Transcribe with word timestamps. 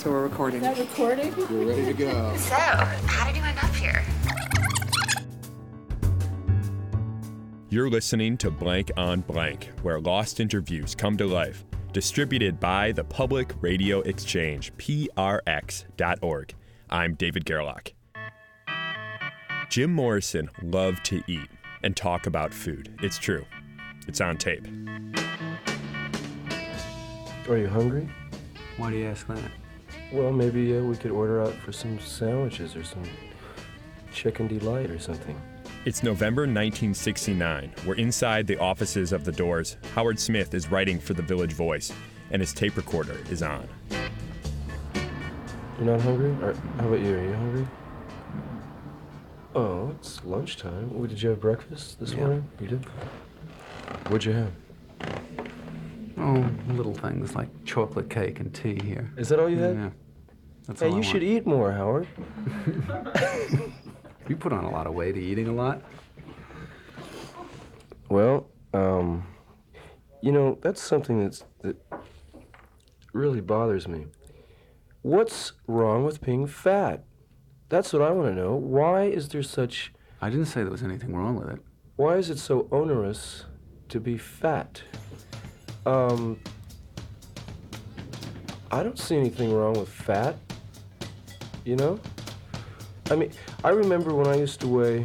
So 0.00 0.10
we're 0.10 0.22
recording. 0.22 0.64
Is 0.64 0.78
that 0.78 0.78
recording? 0.78 1.36
We're 1.36 1.74
ready 1.74 1.84
to 1.84 1.92
go. 1.92 2.34
So, 2.38 2.54
how 2.54 3.26
did 3.26 3.36
you 3.36 3.42
end 3.42 3.58
up 3.58 3.74
here? 3.74 4.02
You're 7.68 7.90
listening 7.90 8.38
to 8.38 8.50
Blank 8.50 8.92
on 8.96 9.20
Blank, 9.20 9.68
where 9.82 10.00
lost 10.00 10.40
interviews 10.40 10.94
come 10.94 11.18
to 11.18 11.26
life. 11.26 11.66
Distributed 11.92 12.58
by 12.58 12.92
the 12.92 13.04
Public 13.04 13.52
Radio 13.60 14.00
Exchange, 14.00 14.72
prx.org. 14.78 16.54
I'm 16.88 17.14
David 17.14 17.44
Gerlach. 17.44 17.92
Jim 19.68 19.92
Morrison 19.92 20.48
loved 20.62 21.04
to 21.04 21.22
eat 21.26 21.50
and 21.82 21.94
talk 21.94 22.26
about 22.26 22.54
food. 22.54 22.98
It's 23.02 23.18
true. 23.18 23.44
It's 24.08 24.22
on 24.22 24.38
tape. 24.38 24.66
Are 27.50 27.58
you 27.58 27.68
hungry? 27.68 28.08
Why 28.78 28.92
do 28.92 28.96
you 28.96 29.06
ask 29.06 29.26
that? 29.26 29.50
Well, 30.12 30.32
maybe 30.32 30.76
uh, 30.76 30.82
we 30.82 30.96
could 30.96 31.12
order 31.12 31.40
out 31.42 31.54
for 31.54 31.72
some 31.72 31.98
sandwiches 32.00 32.74
or 32.74 32.82
some 32.82 33.02
chicken 34.12 34.48
delight 34.48 34.90
or 34.90 34.98
something. 34.98 35.40
It's 35.84 36.02
November 36.02 36.42
1969. 36.42 37.72
We're 37.86 37.94
inside 37.94 38.46
the 38.46 38.58
offices 38.58 39.12
of 39.12 39.24
the 39.24 39.32
Doors. 39.32 39.76
Howard 39.94 40.18
Smith 40.18 40.52
is 40.52 40.70
writing 40.70 40.98
for 40.98 41.14
the 41.14 41.22
Village 41.22 41.52
Voice, 41.52 41.92
and 42.32 42.42
his 42.42 42.52
tape 42.52 42.76
recorder 42.76 43.16
is 43.30 43.42
on. 43.42 43.68
You're 45.78 45.86
not 45.96 46.00
hungry? 46.00 46.30
Or, 46.44 46.54
how 46.78 46.88
about 46.88 47.00
you? 47.00 47.16
Are 47.16 47.24
you 47.24 47.32
hungry? 47.32 47.66
Oh, 49.54 49.90
it's 49.98 50.22
lunchtime. 50.24 51.06
Did 51.06 51.22
you 51.22 51.30
have 51.30 51.40
breakfast 51.40 51.98
this 52.00 52.12
Yeah. 52.12 52.18
morning? 52.20 52.44
You 52.60 52.66
did? 52.68 52.84
What'd 54.08 54.24
you 54.24 54.32
have? 54.32 54.52
Oh, 56.20 56.50
little 56.74 56.94
things 56.94 57.34
like 57.34 57.48
chocolate 57.64 58.10
cake 58.10 58.40
and 58.40 58.52
tea 58.54 58.78
here. 58.82 59.10
Is 59.16 59.28
that 59.30 59.38
all 59.40 59.48
you 59.48 59.58
had? 59.58 59.74
Yeah. 59.76 59.90
That's 60.66 60.80
Hey, 60.80 60.88
all 60.88 60.94
I 60.94 60.96
you 60.98 61.02
should 61.02 61.22
want. 61.22 61.24
eat 61.24 61.46
more, 61.46 61.72
Howard. 61.72 62.06
You 64.28 64.36
put 64.36 64.52
on 64.52 64.62
a 64.62 64.70
lot 64.70 64.86
of 64.86 64.94
weight 64.94 65.16
eating 65.16 65.48
a 65.48 65.52
lot. 65.52 65.82
Well, 68.08 68.46
um, 68.72 69.26
you 70.22 70.30
know, 70.30 70.56
that's 70.62 70.80
something 70.80 71.20
that's, 71.20 71.42
that 71.62 71.76
really 73.12 73.40
bothers 73.40 73.88
me. 73.88 74.06
What's 75.02 75.52
wrong 75.66 76.04
with 76.04 76.20
being 76.20 76.46
fat? 76.46 77.02
That's 77.70 77.92
what 77.92 78.02
I 78.02 78.12
want 78.12 78.28
to 78.28 78.34
know. 78.40 78.54
Why 78.54 79.04
is 79.06 79.30
there 79.30 79.42
such, 79.42 79.92
I 80.20 80.30
didn't 80.30 80.46
say 80.46 80.62
there 80.62 80.70
was 80.70 80.84
anything 80.84 81.12
wrong 81.16 81.34
with 81.34 81.48
it. 81.48 81.58
why 81.96 82.16
is 82.16 82.30
it 82.30 82.38
so 82.38 82.68
onerous 82.70 83.46
to 83.88 83.98
be 83.98 84.16
fat? 84.16 84.82
Um, 85.90 86.38
I 88.70 88.84
don't 88.84 88.96
see 88.96 89.16
anything 89.16 89.52
wrong 89.52 89.72
with 89.72 89.88
fat, 89.88 90.36
you 91.64 91.74
know? 91.74 91.98
I 93.10 93.16
mean, 93.16 93.32
I 93.64 93.70
remember 93.70 94.14
when 94.14 94.28
I 94.28 94.36
used 94.36 94.60
to 94.60 94.68
weigh 94.68 95.00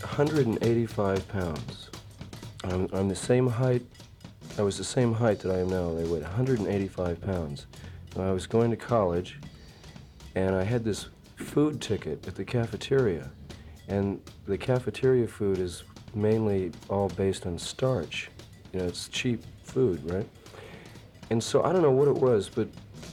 185 0.00 1.28
pounds. 1.28 1.90
I'm, 2.64 2.88
I'm 2.92 3.08
the 3.08 3.14
same 3.14 3.46
height, 3.46 3.86
I 4.58 4.62
was 4.62 4.76
the 4.76 4.82
same 4.82 5.14
height 5.14 5.38
that 5.40 5.52
I 5.52 5.60
am 5.60 5.68
now. 5.68 5.90
I 5.90 6.02
weighed 6.02 6.22
185 6.22 7.20
pounds. 7.20 7.66
And 8.16 8.24
I 8.24 8.32
was 8.32 8.48
going 8.48 8.70
to 8.70 8.76
college, 8.76 9.38
and 10.34 10.56
I 10.56 10.64
had 10.64 10.82
this 10.82 11.10
food 11.36 11.80
ticket 11.80 12.26
at 12.26 12.34
the 12.34 12.44
cafeteria. 12.44 13.30
And 13.86 14.20
the 14.48 14.58
cafeteria 14.58 15.28
food 15.28 15.60
is 15.60 15.84
mainly 16.12 16.72
all 16.88 17.08
based 17.10 17.46
on 17.46 17.56
starch. 17.56 18.30
You 18.72 18.80
know, 18.80 18.86
it's 18.86 19.08
cheap 19.08 19.42
food, 19.64 20.08
right? 20.10 20.28
And 21.30 21.42
so 21.42 21.64
I 21.64 21.72
don't 21.72 21.82
know 21.82 21.90
what 21.90 22.08
it 22.08 22.14
was, 22.14 22.48
but 22.48 22.68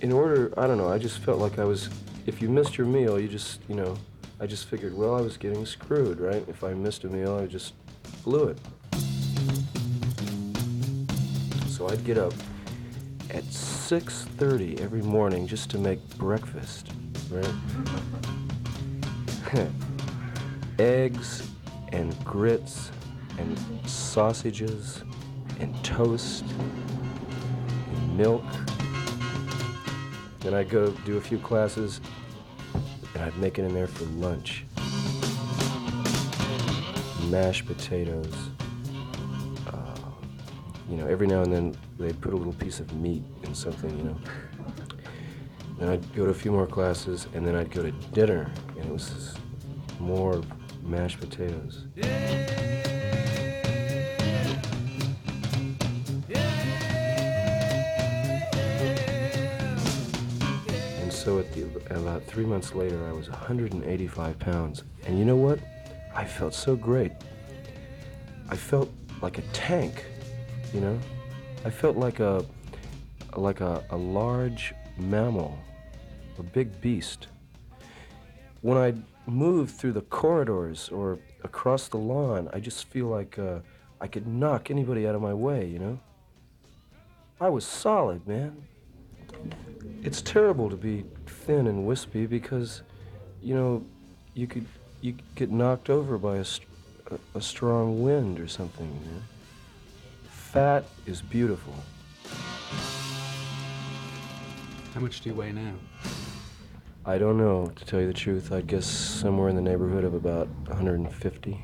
in 0.00 0.12
order, 0.12 0.52
I 0.56 0.66
don't 0.66 0.78
know, 0.78 0.88
I 0.88 0.98
just 0.98 1.18
felt 1.18 1.38
like 1.38 1.58
I 1.58 1.64
was, 1.64 1.90
if 2.26 2.40
you 2.40 2.48
missed 2.48 2.78
your 2.78 2.86
meal, 2.86 3.18
you 3.18 3.28
just, 3.28 3.60
you 3.68 3.74
know, 3.74 3.96
I 4.40 4.46
just 4.46 4.66
figured, 4.66 4.96
well, 4.96 5.14
I 5.14 5.20
was 5.20 5.36
getting 5.36 5.66
screwed, 5.66 6.20
right? 6.20 6.44
If 6.48 6.62
I 6.62 6.72
missed 6.72 7.04
a 7.04 7.08
meal, 7.08 7.36
I 7.36 7.46
just 7.46 7.74
blew 8.22 8.48
it. 8.48 8.58
So 11.68 11.88
I'd 11.88 12.04
get 12.04 12.18
up 12.18 12.32
at 13.30 13.44
6.30 13.44 14.80
every 14.80 15.02
morning 15.02 15.46
just 15.46 15.70
to 15.70 15.78
make 15.78 16.00
breakfast, 16.16 16.92
right? 17.30 17.54
Eggs 20.78 21.48
and 21.92 22.24
grits 22.24 22.90
and 23.38 23.58
sausages 23.86 25.02
and 25.60 25.84
toast 25.84 26.44
and 26.44 28.16
milk. 28.16 28.44
Then 30.40 30.54
I'd 30.54 30.68
go 30.68 30.90
do 31.04 31.16
a 31.16 31.20
few 31.20 31.38
classes 31.38 32.00
and 33.14 33.22
I'd 33.22 33.36
make 33.38 33.58
it 33.58 33.64
in 33.64 33.74
there 33.74 33.86
for 33.86 34.04
lunch. 34.04 34.64
Mashed 37.28 37.66
potatoes. 37.66 38.34
Uh, 39.66 39.94
you 40.88 40.96
know, 40.96 41.06
every 41.06 41.26
now 41.26 41.42
and 41.42 41.52
then 41.52 41.76
they'd 41.98 42.20
put 42.20 42.32
a 42.32 42.36
little 42.36 42.52
piece 42.54 42.80
of 42.80 42.92
meat 42.94 43.22
in 43.42 43.54
something, 43.54 43.96
you 43.98 44.04
know. 44.04 44.16
Then 45.78 45.88
I'd 45.90 46.14
go 46.14 46.24
to 46.24 46.30
a 46.30 46.34
few 46.34 46.50
more 46.50 46.66
classes 46.66 47.28
and 47.34 47.46
then 47.46 47.54
I'd 47.54 47.70
go 47.70 47.82
to 47.82 47.92
dinner 48.12 48.50
and 48.76 48.86
it 48.86 48.92
was 48.92 49.36
more 50.00 50.42
mashed 50.82 51.20
potatoes. 51.20 51.84
And 51.96 52.87
so 61.28 61.38
at 61.38 61.52
the, 61.52 61.64
about 61.94 62.24
three 62.24 62.46
months 62.46 62.74
later, 62.74 63.06
I 63.06 63.12
was 63.12 63.28
185 63.28 64.38
pounds. 64.38 64.82
And 65.04 65.18
you 65.18 65.26
know 65.26 65.36
what? 65.36 65.58
I 66.14 66.24
felt 66.24 66.54
so 66.54 66.74
great. 66.74 67.12
I 68.48 68.56
felt 68.56 68.90
like 69.20 69.36
a 69.36 69.42
tank, 69.52 70.06
you 70.72 70.80
know? 70.80 70.98
I 71.66 71.68
felt 71.68 71.98
like 71.98 72.20
a, 72.20 72.46
like 73.36 73.60
a, 73.60 73.84
a 73.90 73.96
large 73.98 74.72
mammal, 74.96 75.58
a 76.38 76.42
big 76.42 76.80
beast. 76.80 77.26
When 78.62 78.78
I 78.78 78.94
move 79.30 79.70
through 79.70 79.92
the 79.92 80.06
corridors 80.08 80.88
or 80.88 81.18
across 81.44 81.88
the 81.88 81.98
lawn, 81.98 82.48
I 82.54 82.58
just 82.58 82.86
feel 82.86 83.08
like 83.08 83.38
uh, 83.38 83.58
I 84.00 84.06
could 84.06 84.26
knock 84.26 84.70
anybody 84.70 85.06
out 85.06 85.14
of 85.14 85.20
my 85.20 85.34
way, 85.34 85.66
you 85.66 85.78
know? 85.78 86.00
I 87.38 87.50
was 87.50 87.66
solid, 87.66 88.26
man. 88.26 88.64
It's 90.02 90.22
terrible 90.22 90.70
to 90.70 90.76
be 90.76 91.04
thin 91.26 91.66
and 91.66 91.86
wispy 91.86 92.26
because, 92.26 92.82
you 93.42 93.54
know, 93.54 93.84
you 94.34 94.46
could 94.46 94.66
you 95.00 95.12
could 95.12 95.34
get 95.34 95.50
knocked 95.50 95.90
over 95.90 96.18
by 96.18 96.36
a, 96.36 96.44
a, 97.10 97.38
a 97.38 97.40
strong 97.40 98.02
wind 98.02 98.40
or 98.40 98.48
something. 98.48 98.86
You 98.86 99.12
know? 99.12 99.22
Fat 100.30 100.84
is 101.06 101.20
beautiful. 101.22 101.74
How 104.94 105.00
much 105.00 105.20
do 105.20 105.30
you 105.30 105.34
weigh 105.34 105.52
now? 105.52 105.74
I 107.04 107.18
don't 107.18 107.38
know, 107.38 107.72
to 107.74 107.84
tell 107.84 108.00
you 108.00 108.06
the 108.06 108.12
truth. 108.12 108.52
I'd 108.52 108.66
guess 108.66 108.86
somewhere 108.86 109.48
in 109.48 109.56
the 109.56 109.62
neighborhood 109.62 110.04
of 110.04 110.14
about 110.14 110.48
150. 110.66 111.60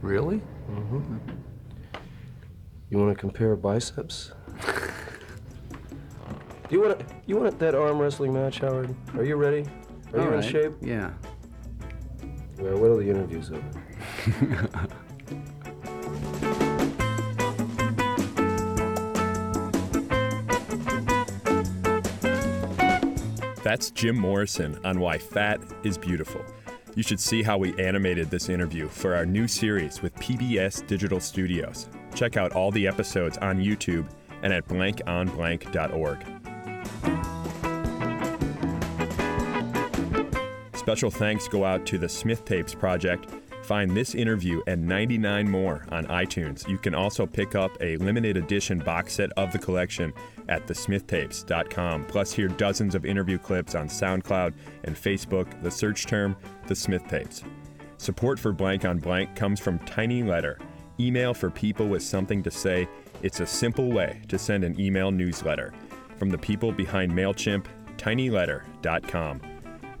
Really? 0.00 0.42
Mm-hmm. 0.70 1.16
You 2.90 2.98
want 2.98 3.16
to 3.16 3.18
compare 3.18 3.56
biceps? 3.56 4.32
You 6.72 6.80
want 6.80 7.00
you 7.26 7.36
want 7.36 7.58
that 7.58 7.74
arm 7.74 7.98
wrestling 7.98 8.32
match, 8.32 8.60
Howard? 8.60 8.94
Are 9.14 9.24
you 9.24 9.36
ready? 9.36 9.66
Are 10.14 10.20
you 10.20 10.26
All 10.26 10.32
in 10.32 10.42
shape? 10.42 10.72
Yeah. 10.80 11.12
Well, 12.58 12.78
what 12.78 12.90
are 12.90 12.96
the 12.96 13.10
interviews 13.10 13.50
over? 13.50 14.88
That's 23.62 23.90
Jim 23.90 24.18
Morrison 24.18 24.78
on 24.84 24.98
why 24.98 25.18
fat 25.18 25.60
is 25.84 25.96
beautiful. 25.96 26.44
You 26.94 27.02
should 27.02 27.20
see 27.20 27.42
how 27.42 27.56
we 27.58 27.74
animated 27.78 28.28
this 28.28 28.48
interview 28.48 28.88
for 28.88 29.14
our 29.14 29.24
new 29.24 29.46
series 29.48 30.02
with 30.02 30.14
PBS 30.16 30.86
Digital 30.86 31.20
Studios. 31.20 31.88
Check 32.14 32.36
out 32.36 32.52
all 32.52 32.70
the 32.70 32.86
episodes 32.86 33.38
on 33.38 33.58
YouTube 33.58 34.06
and 34.42 34.52
at 34.52 34.66
blankonblank.org. 34.68 36.41
Special 40.82 41.12
thanks 41.12 41.46
go 41.46 41.64
out 41.64 41.86
to 41.86 41.96
the 41.96 42.08
Smith 42.08 42.44
Tapes 42.44 42.74
Project. 42.74 43.28
Find 43.62 43.96
this 43.96 44.16
interview 44.16 44.60
and 44.66 44.84
99 44.84 45.48
more 45.48 45.86
on 45.92 46.06
iTunes. 46.06 46.68
You 46.68 46.76
can 46.76 46.92
also 46.92 47.24
pick 47.24 47.54
up 47.54 47.70
a 47.80 47.96
limited 47.98 48.36
edition 48.36 48.80
box 48.80 49.12
set 49.12 49.30
of 49.36 49.52
the 49.52 49.60
collection 49.60 50.12
at 50.48 50.66
thesmithtapes.com. 50.66 52.06
Plus, 52.06 52.32
hear 52.32 52.48
dozens 52.48 52.96
of 52.96 53.04
interview 53.04 53.38
clips 53.38 53.76
on 53.76 53.86
SoundCloud 53.86 54.54
and 54.82 54.96
Facebook. 54.96 55.62
The 55.62 55.70
search 55.70 56.06
term, 56.06 56.34
The 56.66 56.74
Smith 56.74 57.06
Tapes. 57.06 57.44
Support 57.98 58.40
for 58.40 58.50
Blank 58.50 58.84
on 58.84 58.98
Blank 58.98 59.36
comes 59.36 59.60
from 59.60 59.78
Tiny 59.80 60.24
Letter, 60.24 60.58
email 60.98 61.32
for 61.32 61.48
people 61.48 61.86
with 61.86 62.02
something 62.02 62.42
to 62.42 62.50
say. 62.50 62.88
It's 63.22 63.38
a 63.38 63.46
simple 63.46 63.92
way 63.92 64.20
to 64.26 64.36
send 64.36 64.64
an 64.64 64.80
email 64.80 65.12
newsletter. 65.12 65.72
from 66.18 66.30
the 66.30 66.38
people 66.38 66.72
behind 66.72 67.10
MailChimp, 67.10 67.66
tinyletter.com. 67.96 69.51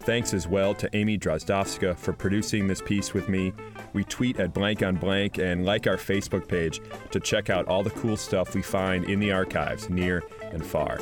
Thanks 0.04 0.34
as 0.34 0.48
well 0.48 0.74
to 0.74 0.90
Amy 0.96 1.16
Drozdowska 1.16 1.96
for 1.96 2.12
producing 2.12 2.66
this 2.66 2.82
piece 2.82 3.14
with 3.14 3.28
me. 3.28 3.52
We 3.92 4.02
tweet 4.02 4.40
at 4.40 4.52
blank 4.52 4.82
on 4.82 4.96
blank 4.96 5.38
and 5.38 5.64
like 5.64 5.86
our 5.86 5.96
Facebook 5.96 6.48
page 6.48 6.80
to 7.12 7.20
check 7.20 7.50
out 7.50 7.68
all 7.68 7.84
the 7.84 7.90
cool 7.90 8.16
stuff 8.16 8.52
we 8.52 8.62
find 8.62 9.04
in 9.04 9.20
the 9.20 9.30
archives, 9.30 9.88
near 9.88 10.24
and 10.50 10.66
far. 10.66 10.98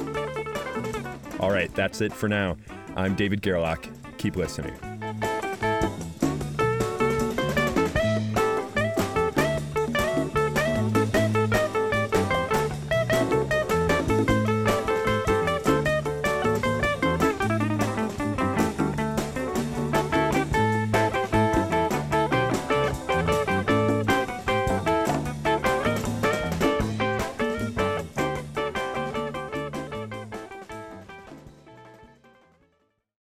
All 1.41 1.51
right, 1.51 1.75
that's 1.75 2.03
it 2.03 2.13
for 2.13 2.29
now. 2.29 2.59
I'm 2.95 3.15
David 3.15 3.41
Gerlach. 3.41 3.89
Keep 4.19 4.37
listening. 4.37 4.90